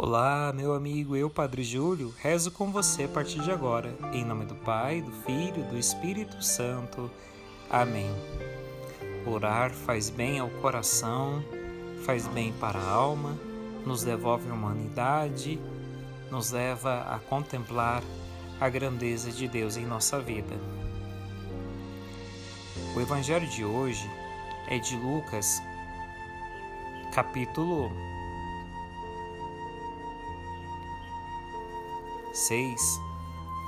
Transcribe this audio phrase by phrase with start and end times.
[0.00, 4.44] Olá, meu amigo, eu, Padre Júlio, rezo com você a partir de agora, em nome
[4.44, 7.10] do Pai, do Filho, do Espírito Santo.
[7.68, 8.08] Amém.
[9.26, 11.42] Orar faz bem ao coração,
[12.06, 13.36] faz bem para a alma,
[13.84, 15.58] nos devolve a humanidade,
[16.30, 18.00] nos leva a contemplar
[18.60, 20.54] a grandeza de Deus em nossa vida.
[22.94, 24.08] O Evangelho de hoje
[24.68, 25.60] é de Lucas,
[27.12, 27.90] capítulo
[32.38, 33.00] 6,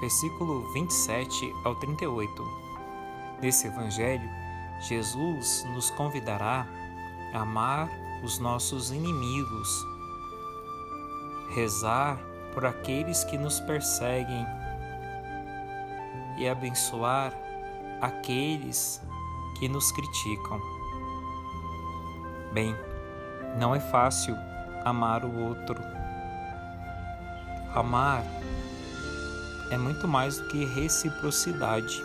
[0.00, 2.42] versículo 27 ao 38.
[3.42, 4.28] Nesse Evangelho,
[4.80, 6.66] Jesus nos convidará
[7.34, 7.90] a amar
[8.22, 9.68] os nossos inimigos,
[11.54, 12.18] rezar
[12.54, 14.46] por aqueles que nos perseguem
[16.38, 17.34] e abençoar
[18.00, 19.00] aqueles
[19.58, 20.60] que nos criticam.
[22.52, 22.74] Bem,
[23.58, 24.34] não é fácil
[24.84, 26.03] amar o outro.
[27.74, 28.22] Amar
[29.68, 32.04] é muito mais do que reciprocidade.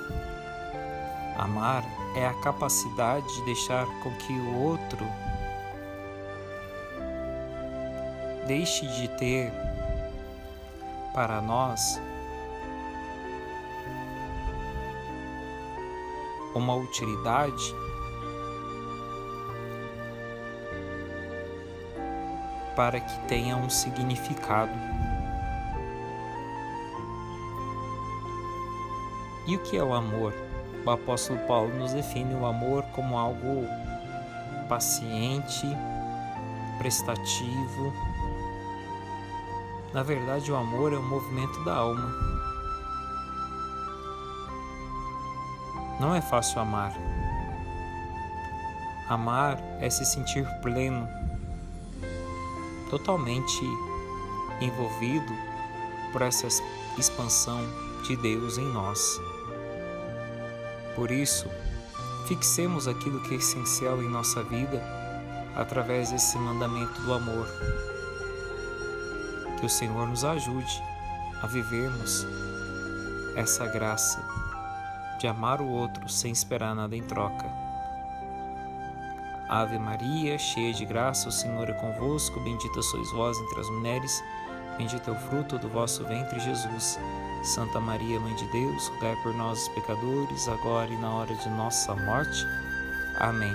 [1.37, 1.83] Amar
[2.15, 5.05] é a capacidade de deixar com que o outro
[8.47, 9.53] deixe de ter
[11.13, 12.01] para nós
[16.55, 17.75] uma utilidade
[22.75, 24.71] para que tenha um significado.
[29.49, 30.31] E o que é o amor?
[30.85, 33.65] O apóstolo Paulo nos define o amor como algo
[34.69, 35.65] paciente,
[36.77, 37.91] prestativo.
[39.91, 42.13] Na verdade, o amor é um movimento da alma.
[45.99, 46.93] Não é fácil amar.
[49.09, 51.09] Amar é se sentir pleno,
[52.91, 53.63] totalmente
[54.61, 55.33] envolvido
[56.11, 56.45] por essa
[56.99, 57.59] expansão
[58.03, 59.19] de Deus em nós.
[60.99, 61.47] Por isso,
[62.27, 64.83] fixemos aquilo que é essencial em nossa vida
[65.55, 67.47] através desse mandamento do amor.
[69.57, 70.83] Que o Senhor nos ajude
[71.41, 72.27] a vivermos
[73.33, 74.21] essa graça
[75.21, 77.45] de amar o outro sem esperar nada em troca.
[79.47, 84.21] Ave Maria, cheia de graça, o Senhor é convosco, bendita sois vós entre as mulheres,
[84.79, 86.97] bendito é o fruto do vosso ventre, Jesus.
[87.43, 91.93] Santa Maria, Mãe de Deus, rogai por nós, pecadores, agora e na hora de nossa
[91.95, 92.45] morte.
[93.19, 93.53] Amém.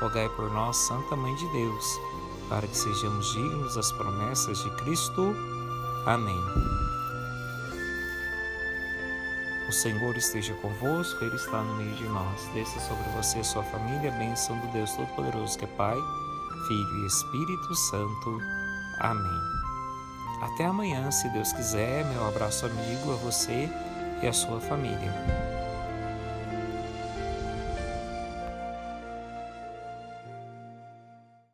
[0.00, 2.00] Rogai por nós, Santa Mãe de Deus,
[2.48, 5.36] para que sejamos dignos das promessas de Cristo.
[6.06, 6.40] Amém.
[9.68, 12.48] O Senhor esteja convosco, Ele está no meio de nós.
[12.54, 15.98] Desça sobre você e sua família a bênção do Deus Todo-Poderoso, que é Pai,
[16.66, 18.38] Filho e Espírito Santo.
[19.00, 19.55] Amém.
[20.40, 22.04] Até amanhã, se Deus quiser.
[22.04, 23.68] Meu abraço amigo a você
[24.22, 25.12] e a sua família.